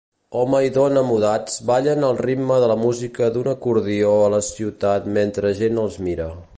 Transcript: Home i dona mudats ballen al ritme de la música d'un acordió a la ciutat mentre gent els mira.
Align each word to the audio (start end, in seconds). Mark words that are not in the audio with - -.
Home 0.37 0.59
i 0.67 0.69
dona 0.77 1.03
mudats 1.09 1.59
ballen 1.71 2.07
al 2.09 2.17
ritme 2.27 2.57
de 2.65 2.71
la 2.73 2.79
música 2.87 3.29
d'un 3.37 3.51
acordió 3.55 4.17
a 4.27 4.35
la 4.39 4.43
ciutat 4.53 5.11
mentre 5.21 5.57
gent 5.63 5.83
els 5.85 6.01
mira. 6.09 6.31